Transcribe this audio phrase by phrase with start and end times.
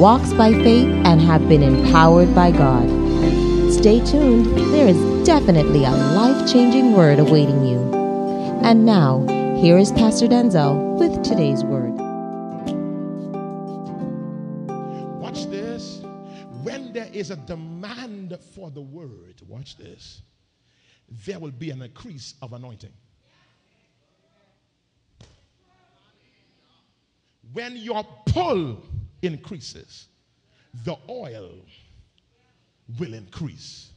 [0.00, 2.88] walks by faith, and have been empowered by God.
[3.70, 7.78] Stay tuned, there is definitely a life changing word awaiting you.
[8.62, 9.26] And now,
[9.60, 11.92] here is Pastor Denczil with today's word.
[15.20, 16.00] Watch this.
[16.62, 20.22] When there is a demand for the word, watch this,
[21.26, 22.94] there will be an increase of anointing.
[27.52, 28.82] When your pull
[29.22, 30.08] increases,
[30.84, 31.50] the oil
[32.98, 33.90] will increase.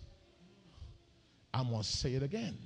[1.54, 2.58] I'm going to say it again.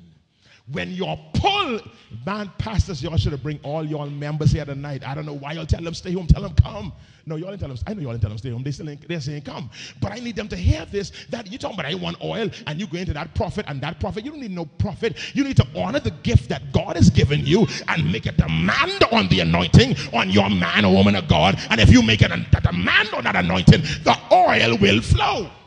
[0.71, 1.79] When your pull,
[2.25, 5.07] man, pastors, y'all should have bring all y'all members here tonight.
[5.07, 6.91] I don't know why y'all tell them stay home, tell them come.
[7.27, 7.77] No, y'all didn't tell them.
[7.85, 8.63] I know y'all didn't tell them stay home.
[8.63, 9.69] They still ain't, they're saying come.
[9.99, 11.11] But I need them to hear this.
[11.29, 13.99] That you talking about I want oil, and you go into that prophet and that
[13.99, 14.23] prophet.
[14.23, 15.17] You don't need no prophet.
[15.35, 19.03] You need to honor the gift that God has given you and make a demand
[19.11, 21.59] on the anointing on your man or woman of God.
[21.69, 25.49] And if you make a, a demand on that anointing, the oil will flow.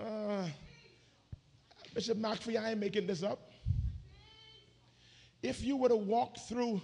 [0.00, 0.46] Uh,
[1.92, 3.47] Bishop McPhee, I ain't making this up.
[5.42, 6.80] If you were to walk through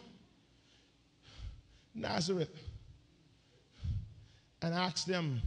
[1.94, 2.50] Nazareth
[4.62, 5.40] and ask them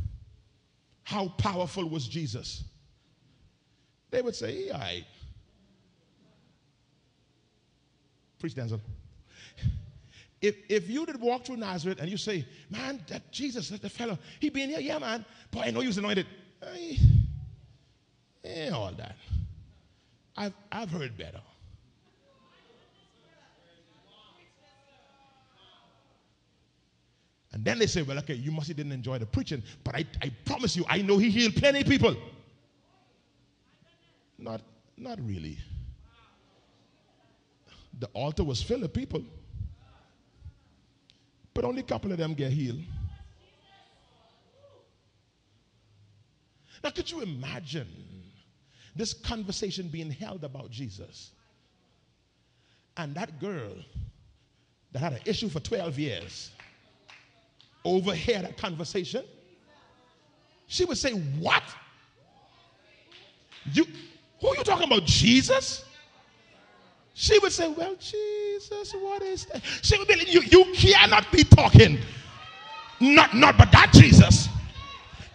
[1.03, 2.63] how powerful was Jesus,
[4.09, 5.05] they would say, he all right.
[8.39, 8.79] Preach, Denczil.
[10.41, 13.89] If, if you did walk through Nazareth and you say, man, that Jesus, that the
[13.89, 15.25] fellow, he been here, yeah, man.
[15.49, 16.27] Boy, I know he was anointed.
[16.61, 16.99] Hey,
[18.43, 19.15] eh, all that.
[20.35, 21.41] I've, I've heard better.
[27.57, 30.05] And then they say, well, okay, you must have didn't enjoy the preaching, but I,
[30.21, 32.15] I promise you, I know he healed plenty of people.
[34.37, 34.61] Not,
[34.95, 35.57] not really.
[37.97, 39.23] The altar was filled with people,
[41.55, 42.83] but only a couple of them get healed.
[46.83, 47.87] Now, could you imagine
[48.95, 51.31] this conversation being held about Jesus.
[52.97, 53.73] And that girl
[54.91, 56.51] that had an issue for 12 years
[57.87, 59.23] overheard that conversation.
[60.67, 61.63] She would say, What?
[63.73, 63.85] You
[64.39, 65.05] who are you talking about?
[65.05, 65.85] Jesus?
[67.13, 69.63] She would say, Well, Jesus, what is that?
[69.81, 71.99] She would be you, you cannot be talking.
[72.99, 74.49] Not not but that Jesus.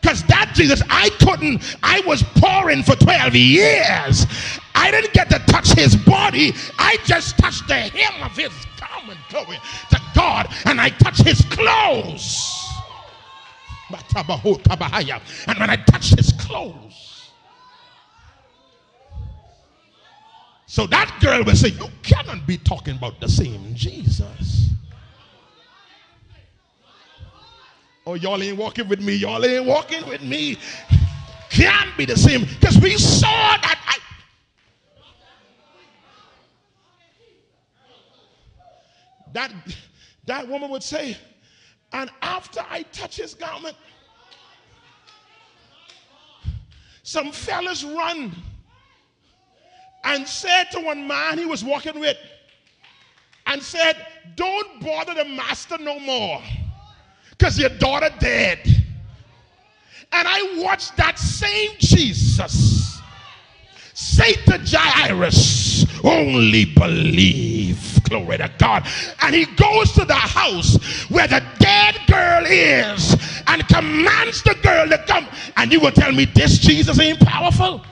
[0.02, 4.26] Because that Jesus, I couldn't, I was pouring for 12 years.
[4.74, 6.52] I didn't get to touch his body.
[6.78, 9.58] I just touched the hem of his garment, glory
[9.90, 12.58] to God, and I touched his clothes.
[13.92, 17.30] And when I touched his clothes,
[20.66, 24.71] so that girl will say, You cannot be talking about the same Jesus.
[28.06, 29.14] Oh, y'all ain't walking with me.
[29.14, 30.58] Y'all ain't walking with me.
[31.50, 33.78] Can't be the same because we saw that.
[33.86, 33.98] I,
[39.34, 39.52] that
[40.26, 41.16] that woman would say,
[41.92, 43.76] and after I touch his garment,
[47.04, 48.34] some fellas run
[50.04, 52.16] and said to one man he was walking with,
[53.46, 56.42] and said, Don't bother the master no more
[57.32, 58.60] because your daughter dead.
[60.14, 62.92] And I watched that same Jesus
[63.94, 68.02] say to Jairus, only believe.
[68.04, 68.86] Glory to God.
[69.22, 70.76] And he goes to the house
[71.08, 75.26] where the dead girl is and commands the girl to come.
[75.56, 77.82] And you will tell me this Jesus ain't powerful?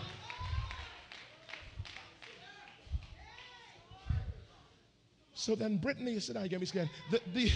[5.34, 6.90] So then Brittany, said, I get me scared.
[7.10, 7.50] The, the,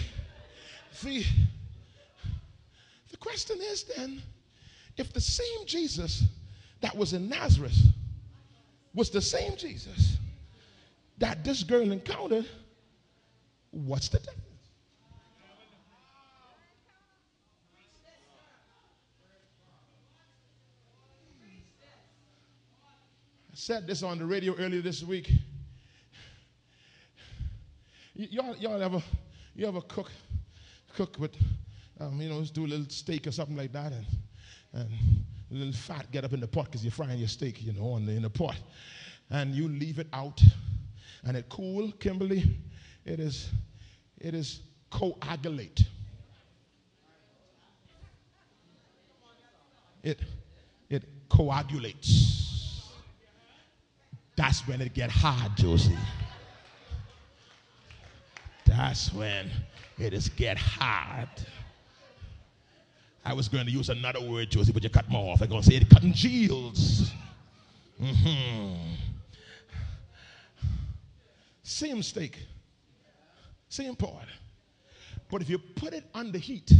[1.03, 1.23] the,
[3.25, 4.21] question is then
[4.97, 6.23] if the same Jesus
[6.81, 7.77] that was in Nazareth
[8.93, 10.17] was the same Jesus
[11.17, 12.45] that this girl encountered.
[13.71, 14.41] What's the difference?
[23.51, 25.31] I said this on the radio earlier this week.
[28.17, 29.01] Y- y'all, y'all ever,
[29.55, 30.11] you ever cook,
[30.93, 31.35] cook with,
[31.99, 34.05] um, you know, just do a little steak or something like that, and,
[34.73, 34.89] and
[35.51, 37.91] a little fat get up in the pot because you're frying your steak, you know,
[37.91, 38.57] on the, in the pot,
[39.29, 40.41] and you leave it out,
[41.23, 42.57] and it cool, Kimberly,
[43.05, 43.49] it is,
[44.19, 45.83] it is coagulate.
[50.03, 50.19] It,
[50.89, 52.91] it coagulates.
[54.35, 55.97] That's when it get hard, Josie.
[58.65, 59.49] That's when
[59.97, 61.29] it is get hard.
[63.25, 65.41] I was going to use another word, Josie, but you cut me off.
[65.41, 67.11] I'm going to say it congeals.
[67.99, 68.75] Mm-hmm.
[71.63, 72.45] Same steak,
[73.67, 74.27] same part.
[75.31, 76.71] But if you put it under heat,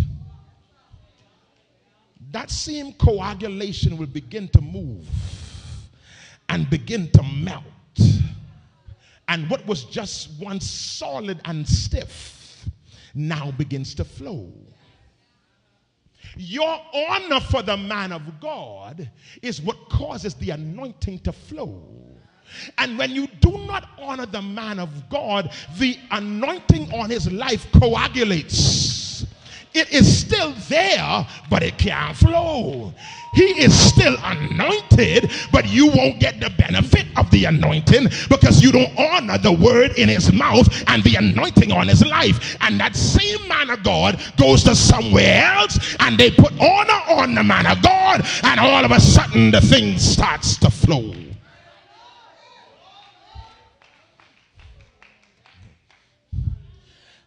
[2.32, 5.08] that same coagulation will begin to move
[6.50, 7.64] and begin to melt.
[9.28, 12.68] And what was just once solid and stiff
[13.16, 14.54] now begins to flow.
[16.38, 19.10] Your honor for the man of God
[19.42, 21.84] is what causes the anointing to flow.
[22.78, 27.68] And when you do not honor the man of God, the anointing on his life
[27.74, 29.05] coagulates.
[29.76, 32.94] It is still there, but it can't flow.
[33.34, 38.72] He is still anointed, but you won't get the benefit of the anointing because you
[38.72, 42.56] don't honor the word in his mouth and the anointing on his life.
[42.62, 47.36] And that same man of God goes to somewhere else and they put honor on
[47.36, 51.14] the man of God, and all of a sudden the thing starts to flow.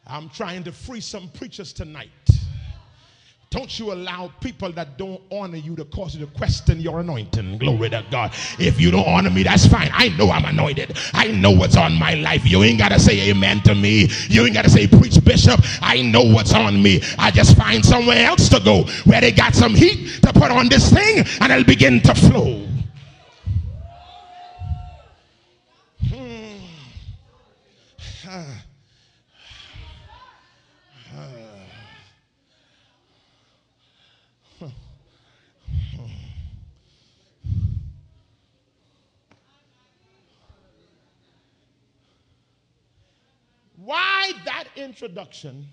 [0.06, 2.08] I'm trying to free some preachers tonight.
[3.50, 7.56] Don't you allow people that don't honor you to cause you to question your anointing.
[7.56, 8.32] Glory to God.
[8.58, 9.88] If you don't honor me, that's fine.
[9.92, 10.98] I know I'm anointed.
[11.14, 12.44] I know what's on my life.
[12.44, 14.08] You ain't got to say amen to me.
[14.28, 15.60] You ain't got to say preach bishop.
[15.80, 17.00] I know what's on me.
[17.18, 20.68] I just find somewhere else to go where they got some heat to put on
[20.68, 22.66] this thing and it'll begin to flow.
[26.10, 26.58] Hmm.
[28.26, 28.64] Ah.
[43.88, 45.66] Why that introduction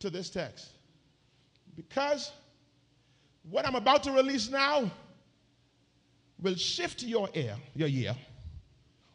[0.00, 0.70] to this text?
[1.76, 2.32] Because
[3.50, 4.90] what I'm about to release now
[6.40, 8.14] will shift your ear, your year,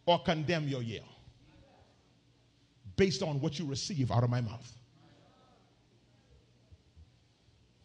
[0.05, 1.01] or condemn your year
[2.95, 4.77] based on what you receive out of my mouth.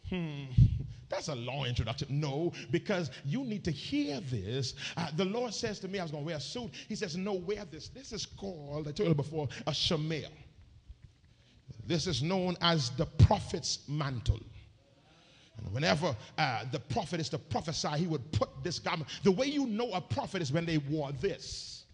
[0.09, 0.45] Hmm.
[1.09, 2.07] That's a long introduction.
[2.19, 4.75] No, because you need to hear this.
[4.95, 6.69] Uh, the Lord says to me, I was going to wear a suit.
[6.87, 7.89] He says, No, wear this.
[7.89, 10.27] This is called, I told you before, a shamir.
[11.89, 14.39] This is known as the prophet's mantle.
[15.57, 19.09] And whenever uh, the prophet is to prophesy, he would put this garment.
[19.23, 21.85] The way you know a prophet is when they wore this.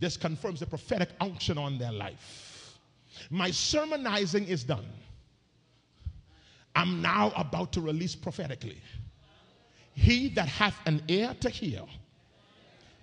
[0.00, 2.76] This confirms the prophetic unction on their life.
[3.30, 4.88] My sermonizing is done.
[6.74, 8.80] I'm now about to release prophetically.
[9.94, 11.82] He that hath an ear to hear,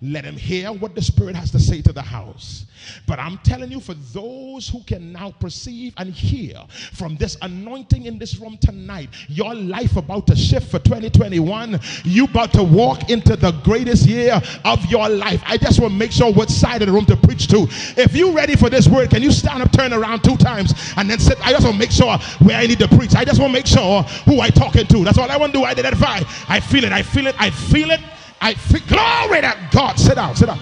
[0.02, 2.66] let him hear what the Spirit has to say to the house.
[3.06, 6.56] But I'm telling you, for those who can now perceive and hear
[6.92, 11.78] from this anointing in this room tonight, your life about to shift for 2021.
[12.04, 15.40] You about to walk into the greatest year of your life.
[15.46, 17.66] I just want to make sure what side of the room to preach to.
[17.96, 21.08] If you ready for this word, can you stand up, turn around two times, and
[21.08, 21.38] then sit?
[21.46, 23.14] I just want to make sure where I need to preach.
[23.14, 25.04] I just want to make sure who I talking to.
[25.04, 25.64] That's all I want to do.
[25.64, 26.20] I identify.
[26.48, 26.92] I feel it.
[26.92, 27.36] I feel it.
[27.38, 28.00] I feel it.
[28.44, 29.96] I feel glory to God.
[29.96, 30.58] Sit down, sit down.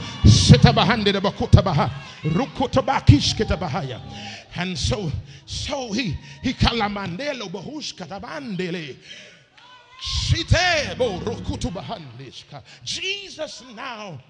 [4.57, 5.11] And so,
[5.47, 8.97] so he he kalamandelo bahush katabandele.
[12.85, 14.21] Jesus now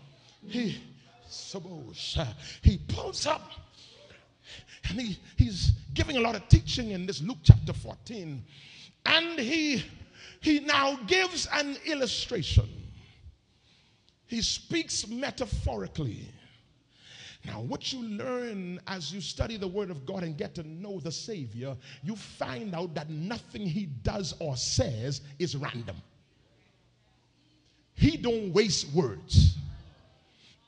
[0.47, 0.81] he
[2.63, 3.51] he pulls up
[4.89, 8.45] and he, he's giving a lot of teaching in this Luke chapter 14
[9.07, 9.85] and he
[10.41, 12.69] he now gives an illustration
[14.31, 16.29] he speaks metaphorically.
[17.45, 21.01] Now, what you learn as you study the Word of God and get to know
[21.01, 25.97] the Savior, you find out that nothing He does or says is random.
[27.95, 29.59] he don't waste words.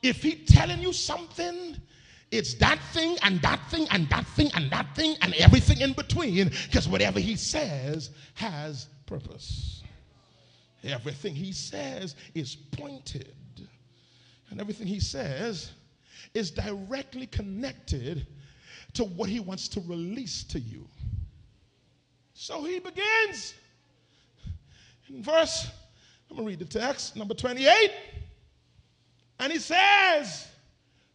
[0.03, 1.77] If he telling you something,
[2.31, 5.93] it's that thing and that thing and that thing and that thing and everything in
[5.93, 9.83] between because whatever he says has purpose.
[10.83, 13.33] Everything he says is pointed.
[14.53, 15.71] And everything he says
[16.35, 18.27] is directly connected
[18.93, 20.87] to what he wants to release to you.
[22.35, 23.55] So he begins
[25.09, 25.71] in verse,
[26.29, 27.91] I'm going to read the text, number 28.
[29.39, 30.47] And he says,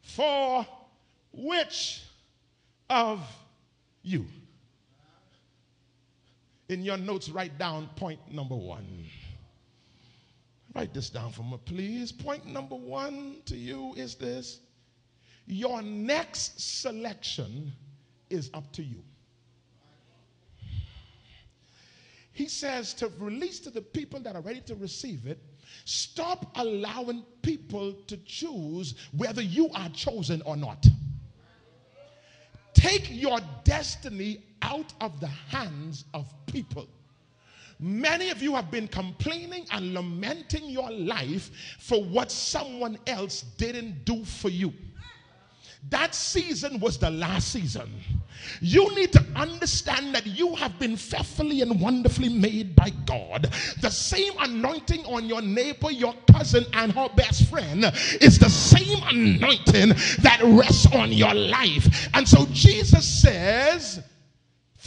[0.03, 0.67] For
[1.33, 2.03] which
[2.91, 3.21] of
[4.03, 4.27] you?
[6.69, 9.07] In your notes, write down point number one.
[10.75, 12.13] Write this down for me, please.
[12.13, 14.61] Point number one to you is this
[15.47, 17.73] your next selection
[18.29, 19.03] is up to you.
[22.33, 25.43] He says to release to the people that are ready to receive it,
[25.85, 30.87] stop allowing people to choose whether you are chosen or not.
[32.75, 36.89] Take your destiny out of the hands of people.
[37.81, 44.05] Many of you have been complaining and lamenting your life for what someone else didn't
[44.05, 44.73] do for you.
[45.91, 47.89] That season was the last season.
[48.61, 53.55] You need to understand that you have been fearfully and wonderfully made by God.
[53.81, 57.85] The same anointing on your neighbor, your cousin, and her best friend
[58.21, 59.91] is the same anointing
[60.23, 62.09] that rests on your life.
[62.13, 64.03] And so Jesus says,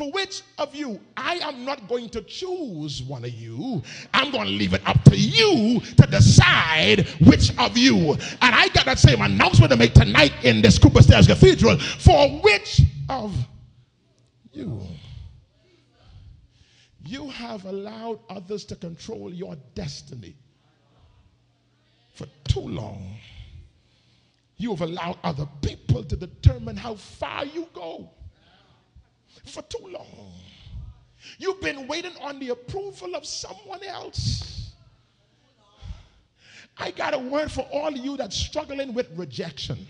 [0.01, 3.84] for which of you, I am not going to choose one of you.
[4.15, 8.13] I'm going to leave it up to you to decide which of you.
[8.13, 11.77] And I got that same announcement to make tonight in this Cooper Stairs Cathedral.
[11.77, 13.38] For which of
[14.51, 14.81] you?
[17.05, 20.36] You have allowed others to control your destiny
[22.15, 23.17] for too long.
[24.58, 28.10] You have allowed other people to determine how far you go
[29.46, 30.34] for too long.
[31.38, 34.72] You've been waiting on the approval of someone else.
[36.78, 39.86] I got a word for all of you that's struggling with rejection.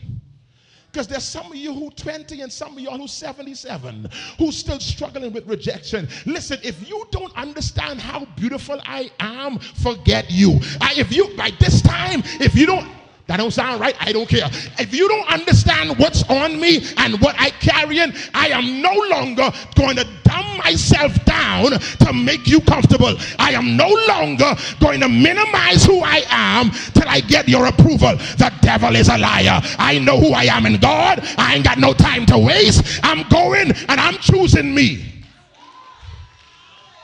[0.91, 4.79] Because there's some of you who 20 and some of y'all who 77 who's still
[4.79, 6.07] struggling with rejection.
[6.25, 10.59] Listen, if you don't understand how beautiful I am, forget you.
[10.81, 12.89] I, if you by this time, if you don't
[13.31, 13.95] that don't sound right.
[14.01, 14.49] I don't care.
[14.77, 19.49] If you don't understand what's on me and what I carrying, I am no longer
[19.73, 23.15] going to dumb myself down to make you comfortable.
[23.39, 28.17] I am no longer going to minimize who I am till I get your approval.
[28.17, 29.61] The devil is a liar.
[29.79, 31.21] I know who I am in God.
[31.37, 32.99] I ain't got no time to waste.
[33.01, 35.23] I'm going and I'm choosing me.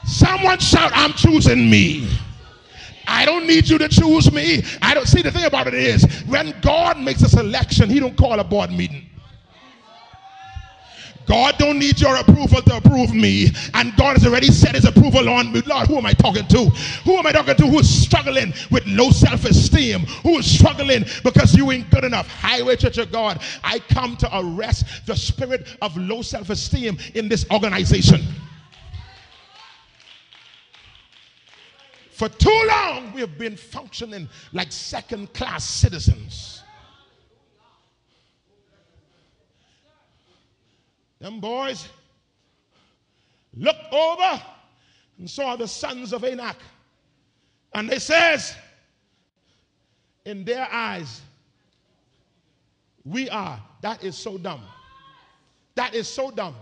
[0.04, 2.06] Someone shout, I'm choosing me.
[3.08, 4.62] I don't need you to choose me.
[4.82, 8.16] I don't see the thing about it is when God makes a selection, he don't
[8.16, 9.08] call a board meeting.
[11.28, 13.48] God don't need your approval to approve me.
[13.74, 15.60] And God has already set his approval on me.
[15.66, 16.66] Lord, who am I talking to?
[17.04, 20.06] Who am I talking to who is struggling with low self-esteem?
[20.22, 22.28] Who is struggling because you ain't good enough?
[22.28, 27.44] Highway Church of God, I come to arrest the spirit of low self-esteem in this
[27.50, 28.22] organization.
[32.18, 36.64] For too long, we have been functioning like second class citizens.
[41.20, 41.88] Them boys
[43.56, 44.42] looked over
[45.18, 46.56] and saw the sons of Anak.
[47.72, 48.56] And they says,
[50.24, 51.20] in their eyes,
[53.04, 53.62] we are.
[53.80, 54.62] That is so dumb.
[55.76, 56.56] That is so dumb.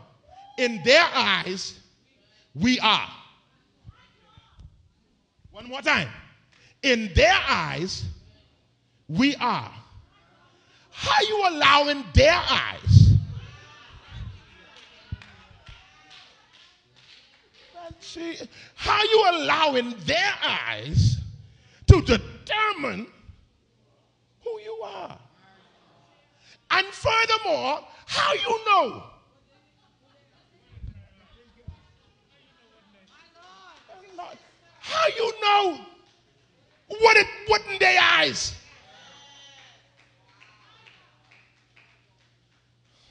[0.58, 1.80] In their eyes,
[2.54, 3.08] we are.
[5.56, 6.08] One more time.
[6.82, 8.04] In their eyes,
[9.08, 9.72] we are.
[10.90, 13.12] How you allowing their eyes?
[18.75, 21.16] How you allowing their eyes
[21.86, 23.06] to determine
[24.44, 25.18] who you are?
[26.70, 29.04] And furthermore, how you know
[34.88, 35.81] How you know
[37.00, 38.55] what it what in their eyes?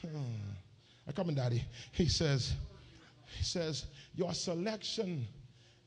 [0.01, 0.17] Hmm.
[1.08, 1.63] I come in, Daddy.
[1.91, 2.53] He says,
[3.38, 5.27] he says, your selection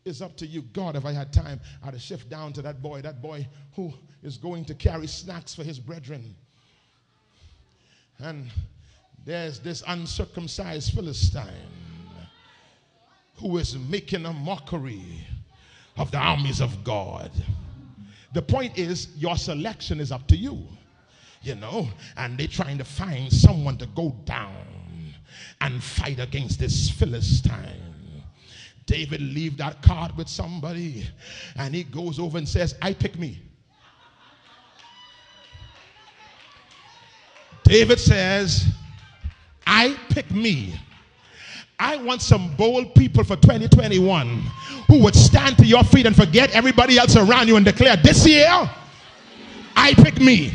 [0.05, 0.63] is up to you.
[0.73, 3.93] God, if I had time, I'd have shift down to that boy, that boy who
[4.23, 6.35] is going to carry snacks for his brethren.
[8.19, 8.51] And
[9.25, 11.47] there's this uncircumcised Philistine
[13.37, 15.27] who is making a mockery
[15.99, 17.31] of the armies of God.
[18.33, 20.67] The point is, your selection is up to you.
[21.43, 24.57] You know, and they're trying to find someone to go down
[25.61, 28.25] and fight against this Philistine.
[28.87, 31.07] David leave that card with somebody
[31.57, 33.41] and he goes over and says, I pick me.
[37.63, 38.67] David says,
[39.67, 40.75] I pick me.
[41.81, 44.43] I want some bold people for 2021
[44.89, 48.27] who would stand to your feet and forget everybody else around you and declare, This
[48.27, 48.49] year,
[49.77, 50.53] I pick me.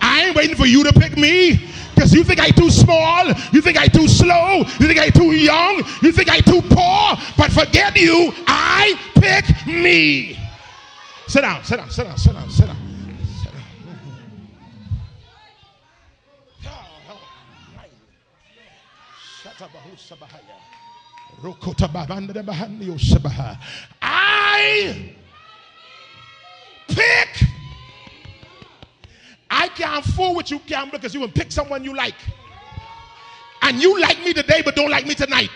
[0.00, 3.60] I ain't waiting for you to pick me because you think I too small, you
[3.60, 7.52] think I too slow, you think I too young, you think I too poor, but
[7.52, 10.38] forget you, I pick me.
[11.26, 12.89] Sit down, sit down, sit down, sit down, sit down.
[24.00, 25.14] I
[26.88, 27.48] pick.
[29.50, 32.14] I can't fool with you, Campbell, because you will pick someone you like.
[33.62, 35.50] And you like me today, but don't like me tonight.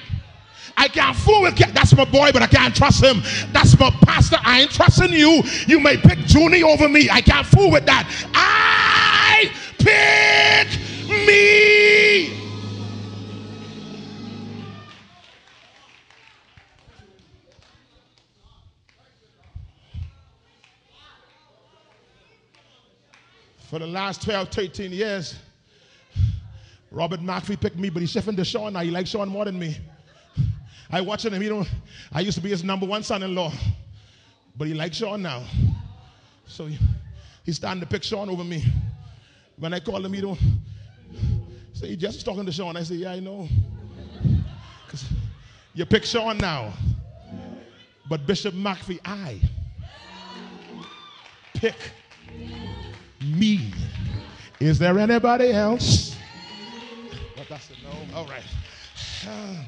[0.76, 3.22] I can't fool with that's my boy, but I can't trust him.
[3.52, 4.36] That's my pastor.
[4.42, 5.42] I ain't trusting you.
[5.66, 7.08] You may pick Junie over me.
[7.10, 8.06] I can't fool with that.
[8.34, 10.68] I pick
[11.26, 12.43] me.
[23.74, 25.34] For the last 12, 13 years,
[26.92, 28.78] Robert McAfee picked me, but he's shifting to Sean now.
[28.82, 29.76] He likes Sean more than me.
[30.92, 31.42] I watching him.
[31.42, 31.68] He don't.
[32.12, 33.52] I used to be his number one son-in-law,
[34.56, 35.42] but he likes Sean now.
[36.46, 36.78] So he,
[37.42, 38.64] he's starting to pick Sean over me.
[39.56, 40.38] When I call him, he don't
[41.72, 42.76] say he just talking to Sean.
[42.76, 43.48] I say, yeah, I know.
[44.86, 45.04] Because
[45.74, 46.72] you pick Sean now.
[48.08, 49.40] But Bishop McAfee, I
[51.54, 51.74] pick
[53.34, 53.72] me.
[54.60, 56.16] Is there anybody else?
[57.34, 58.16] What, that's a no.
[58.16, 58.42] All right.
[59.26, 59.64] Uh,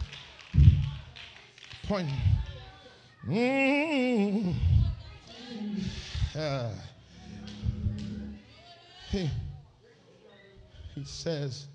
[1.86, 2.08] point.
[3.28, 4.54] Mm.
[6.36, 6.70] Uh,
[9.10, 9.30] he,
[10.94, 11.66] he says,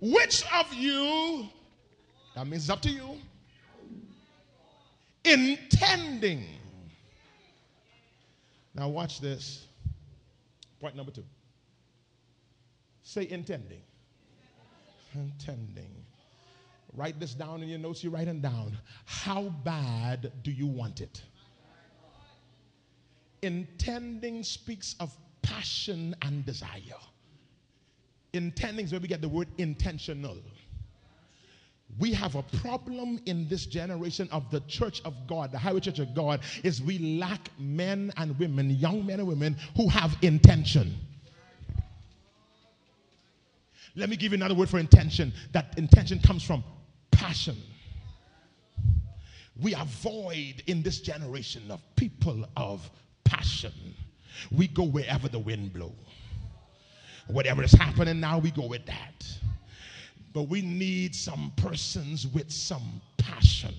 [0.00, 1.48] which of you,
[2.34, 3.16] that means up to you,
[5.24, 6.44] intending.
[8.74, 9.66] Now, watch this.
[10.82, 11.24] Point number two.
[13.04, 13.82] Say intending.
[15.14, 15.94] Intending.
[16.94, 18.02] Write this down in your notes.
[18.02, 18.76] You're writing down.
[19.04, 21.22] How bad do you want it?
[23.42, 27.00] Intending speaks of passion and desire.
[28.32, 30.38] Intending is where we get the word intentional.
[31.98, 35.98] We have a problem in this generation of the church of God, the highway church
[35.98, 40.96] of God, is we lack men and women, young men and women who have intention.
[43.94, 45.34] Let me give you another word for intention.
[45.52, 46.64] That intention comes from
[47.10, 47.56] passion.
[49.60, 52.90] We are void in this generation of people of
[53.24, 53.72] passion.
[54.50, 55.92] We go wherever the wind blows.
[57.26, 59.41] Whatever is happening now, we go with that.
[60.32, 63.74] But we need some persons with some passion.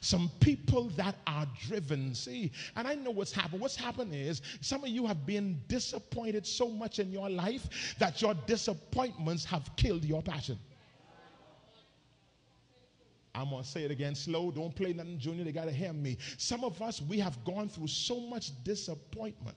[0.00, 2.14] Some people that are driven.
[2.14, 3.60] See, and I know what's happened.
[3.60, 8.22] What's happened is some of you have been disappointed so much in your life that
[8.22, 10.58] your disappointments have killed your passion.
[13.34, 14.50] I'm going to say it again slow.
[14.50, 15.44] Don't play nothing, Junior.
[15.44, 16.18] They got to hear me.
[16.36, 19.56] Some of us, we have gone through so much disappointment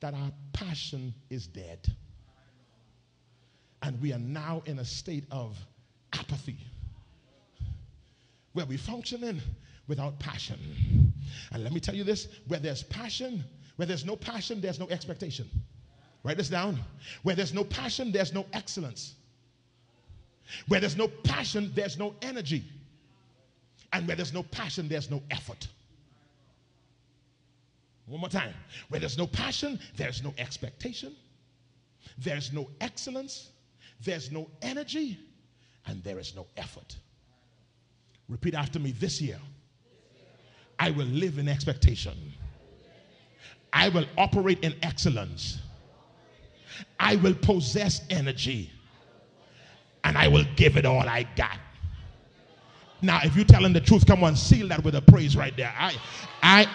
[0.00, 1.78] that our passion is dead.
[3.82, 5.56] And we are now in a state of
[6.12, 6.58] apathy
[8.52, 9.40] where we're functioning
[9.88, 10.58] without passion.
[11.52, 13.44] And let me tell you this where there's passion,
[13.76, 15.48] where there's no passion, there's no expectation.
[16.22, 16.78] Write this down.
[17.22, 19.14] Where there's no passion, there's no excellence.
[20.68, 22.64] Where there's no passion, there's no energy.
[23.92, 25.66] And where there's no passion, there's no effort.
[28.06, 28.52] One more time.
[28.88, 31.14] Where there's no passion, there's no expectation,
[32.18, 33.50] there's no excellence,
[34.04, 35.18] there's no energy,
[35.86, 36.96] and there is no effort.
[38.28, 39.38] Repeat after me this year.
[40.78, 42.14] I will live in expectation.
[43.72, 45.58] I will operate in excellence.
[46.98, 48.70] I will possess energy.
[50.04, 51.58] And I will give it all I got.
[53.02, 55.72] Now, if you're telling the truth, come on, seal that with a praise right there.
[55.76, 55.94] I,
[56.42, 56.66] I,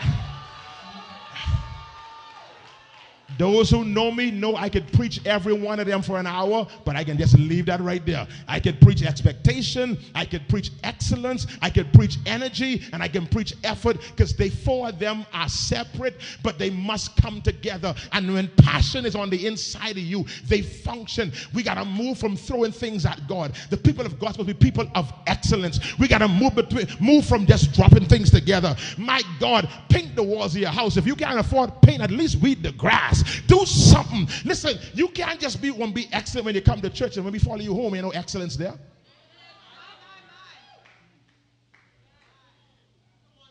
[3.37, 6.67] Those who know me know I could preach every one of them for an hour,
[6.85, 8.27] but I can just leave that right there.
[8.47, 13.27] I could preach expectation, I could preach excellence, I could preach energy, and I can
[13.27, 17.93] preach effort because they four of them are separate, but they must come together.
[18.11, 21.31] And when passion is on the inside of you, they function.
[21.53, 23.53] We got to move from throwing things at God.
[23.69, 25.79] The people of God supposed to be people of excellence.
[25.99, 28.75] We got to move between, move from just dropping things together.
[28.97, 30.97] My God, paint the walls of your house.
[30.97, 33.23] If you can't afford paint, at least weed the grass.
[33.47, 34.27] Do something.
[34.43, 37.33] Listen, you can't just be one be excellent when you come to church and when
[37.33, 38.73] we follow you home, you know excellence there.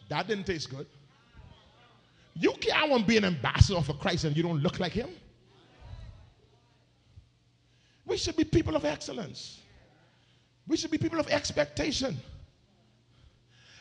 [0.09, 0.87] That didn't taste good.
[2.35, 5.11] You can't want to be an ambassador for Christ and you don't look like him.
[8.07, 9.61] We should be people of excellence.
[10.67, 12.17] We should be people of expectation.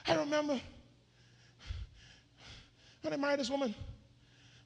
[0.07, 0.59] I remember
[3.01, 3.73] when I married this woman,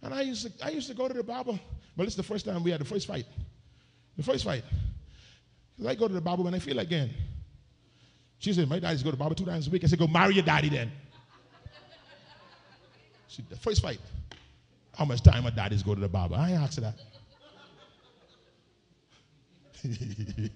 [0.01, 1.59] and I used to, I used to go to the Bible,
[1.95, 3.25] but it's the first time we had the first fight.
[4.15, 4.63] The first fight.
[5.85, 7.11] I go to the Bible when I feel again.
[8.39, 9.83] She said, My daddy's go to the barber two times a week.
[9.83, 10.91] I said, Go marry your daddy then.
[13.27, 13.99] She, the first fight.
[14.95, 16.35] How much time my daddy's go to the Bible?
[16.35, 16.95] I asked her that.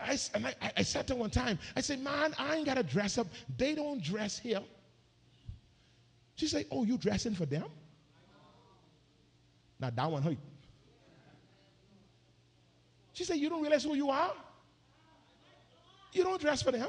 [0.00, 2.82] I, and I, I said to one time, I said, man, I ain't got to
[2.82, 3.26] dress up.
[3.56, 4.60] They don't dress here.
[6.40, 7.66] She said, oh, you dressing for them?
[9.78, 10.38] Now that one hurt.
[13.12, 14.32] She said, you don't realize who you are?
[16.14, 16.88] You don't dress for them.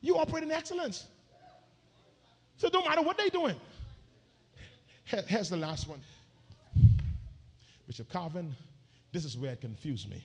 [0.00, 1.08] You operate in excellence.
[2.56, 3.56] So don't matter what they're doing.
[5.26, 6.00] Here's the last one.
[7.88, 8.54] Bishop Calvin,
[9.10, 10.24] this is where it confused me.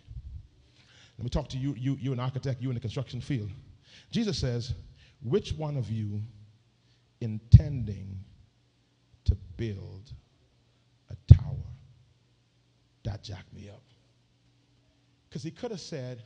[1.18, 3.50] Let me talk to you, you, you an architect, you in the construction field.
[4.12, 4.76] Jesus says,
[5.24, 6.22] which one of you
[7.26, 8.24] intending
[9.26, 10.14] to build
[11.10, 11.68] a tower
[13.04, 13.82] that jacked me up?
[15.28, 16.22] Because he could have said,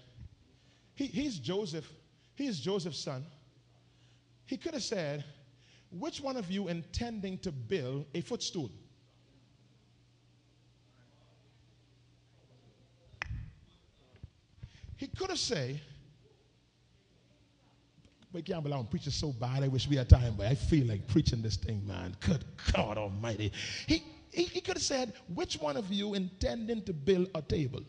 [0.94, 1.90] he, he's Joseph,
[2.36, 3.26] he's Joseph's son.
[4.46, 5.24] He could have said,
[5.90, 8.70] which one of you intending to build a footstool?
[14.98, 15.80] He could have said,
[18.32, 19.64] but can't believe I'm preaching so bad.
[19.64, 22.16] I wish we had time, but I feel like preaching this thing, man.
[22.20, 23.52] Good God Almighty.
[23.88, 27.82] He, he, he could have said, Which one of you intending to build a table?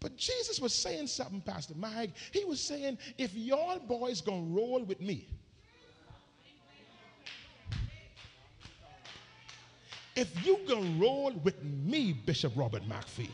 [0.00, 2.12] But Jesus was saying something, Pastor Mike.
[2.32, 5.28] He was saying, if y'all boys gonna roll with me,
[10.16, 13.30] if you can roll with me, Bishop Robert McPhee,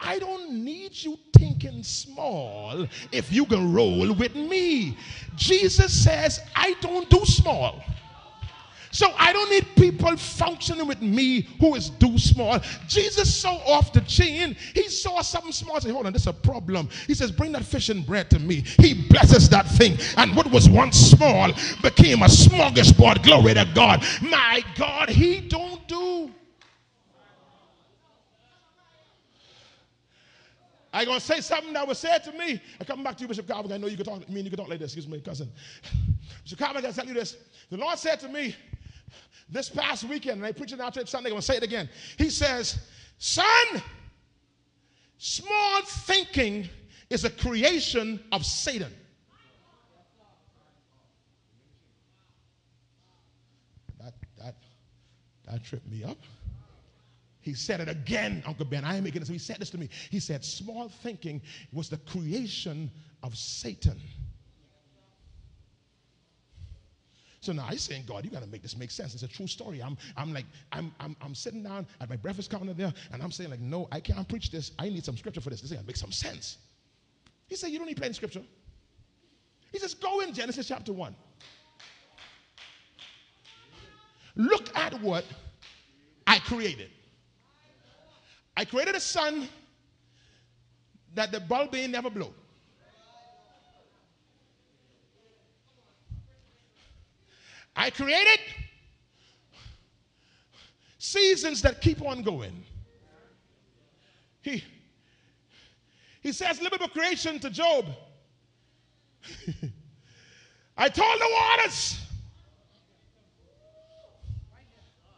[0.00, 4.96] I don't need you thinking small if you can roll with me.
[5.36, 7.82] Jesus says, I don't do small.
[8.92, 12.60] So I don't need people functioning with me who is do small.
[12.88, 14.56] Jesus saw off the chain.
[14.74, 15.80] He saw something small.
[15.80, 16.88] Said, hold on, this is a problem.
[17.06, 18.64] He says, bring that fish and bread to me.
[18.78, 19.96] He blesses that thing.
[20.16, 23.22] And what was once small became a smorgasbord.
[23.22, 24.04] Glory to God.
[24.22, 26.32] My God, he don't do.
[30.92, 32.60] I gonna say something that was said to me.
[32.80, 33.70] I come back to you, Bishop Calvin.
[33.72, 34.22] I know you can talk.
[34.28, 34.94] I mean, you can talk like this.
[34.94, 35.50] Excuse me, cousin.
[36.42, 37.36] Bishop Calvin, I tell you this.
[37.70, 38.56] The Lord said to me,
[39.50, 41.62] this past weekend, and I preached it out to Sunday, I'm going to say it
[41.62, 41.88] again.
[42.18, 42.78] He says,
[43.18, 43.82] Son,
[45.18, 46.68] small thinking
[47.10, 48.92] is a creation of Satan.
[53.98, 54.54] That, that,
[55.46, 56.18] that tripped me up.
[57.50, 58.84] He said it again, Uncle Ben.
[58.84, 59.28] I ain't making this.
[59.28, 59.88] He said this to me.
[60.08, 62.88] He said, Small thinking was the creation
[63.24, 64.00] of Satan.
[67.40, 69.14] So now I saying, God, you got to make this make sense.
[69.14, 69.82] It's a true story.
[69.82, 73.32] I'm, I'm like, I'm, I'm, I'm sitting down at my breakfast counter there, and I'm
[73.32, 74.70] saying, like, no, I can't preach this.
[74.78, 75.60] I need some scripture for this.
[75.60, 76.58] This got to make some sense.
[77.48, 78.42] He said, you don't need plain scripture.
[79.72, 81.16] He says, go in Genesis chapter 1.
[84.36, 85.24] Look at what
[86.28, 86.90] I created.
[88.60, 89.48] I created a sun
[91.14, 92.34] that the bulb ain't never blow.
[97.74, 98.38] I created
[100.98, 102.62] seasons that keep on going.
[104.42, 104.62] He,
[106.20, 107.86] he says, little bit of creation to Job.
[110.76, 111.98] I told the waters,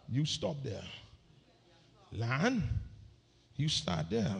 [0.08, 0.84] you stop there.
[2.12, 2.62] Land,
[3.62, 4.34] you start there.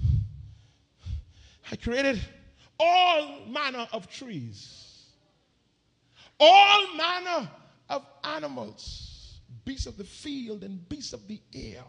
[1.70, 2.18] I created
[2.80, 5.04] all manner of trees,
[6.40, 7.50] all manner
[7.90, 11.84] of animals, beasts of the field and beasts of the air.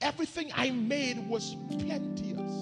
[0.00, 2.52] Everything I made was plenteous.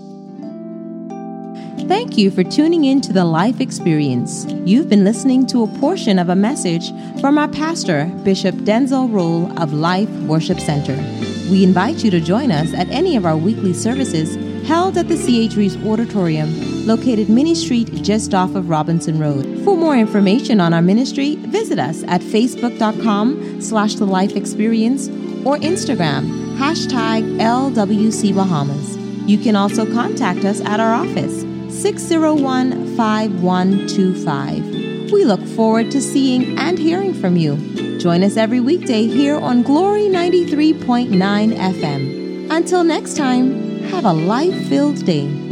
[1.88, 4.44] Thank you for tuning in to the Life Experience.
[4.66, 9.58] You've been listening to a portion of a message from our pastor, Bishop Denczil Rolle
[9.58, 11.37] of Life Worship Center.
[11.50, 14.36] We invite you to join us at any of our weekly services
[14.68, 15.56] held at the C.H.
[15.56, 19.46] Reeves Auditorium, located Mini Street just off of Robinson Road.
[19.64, 25.08] For more information on our ministry, visit us at facebook.com slash the life experience
[25.46, 28.98] or Instagram, hashtag LWC Bahamas.
[29.26, 35.12] You can also contact us at our office, 601 5125.
[35.12, 37.56] We look forward to seeing and hearing from you.
[37.98, 41.08] Join us every weekday here on Glory 93.9
[41.56, 42.48] FM.
[42.48, 45.47] Until next time, have a life filled day.